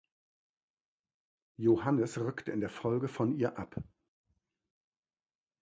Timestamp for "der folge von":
2.59-3.37